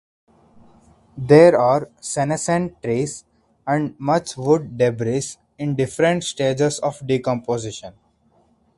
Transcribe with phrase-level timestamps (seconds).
[1.15, 3.23] There are senescent trees
[3.67, 7.93] and much wood debris in different stages of decomposition.